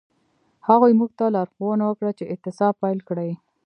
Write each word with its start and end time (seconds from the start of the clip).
هغوی 0.67 0.93
موږ 0.99 1.11
ته 1.19 1.25
لارښوونه 1.35 1.83
وکړه 1.87 2.11
چې 2.17 2.23
اعتصاب 2.31 2.73
پیل 2.83 2.99
کړئ. 3.09 3.31